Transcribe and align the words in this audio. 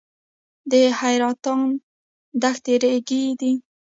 د 0.71 0.73
حیرتان 0.99 1.59
دښتې 2.41 2.73
ریګي 2.83 3.23
دي 3.39 3.53